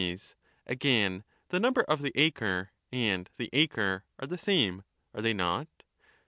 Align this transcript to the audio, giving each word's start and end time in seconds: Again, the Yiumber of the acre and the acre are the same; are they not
Again, 0.65 1.23
the 1.49 1.59
Yiumber 1.59 1.83
of 1.87 2.01
the 2.01 2.11
acre 2.15 2.71
and 2.91 3.29
the 3.37 3.51
acre 3.53 4.03
are 4.17 4.25
the 4.27 4.35
same; 4.39 4.83
are 5.13 5.21
they 5.21 5.35
not 5.35 5.67